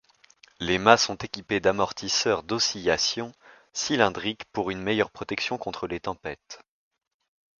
[0.59, 3.35] Les mâts sont équipés d'amortisseurs d'oscillation
[3.71, 6.59] cylindriques pour une meilleure protection contre les tempêtes.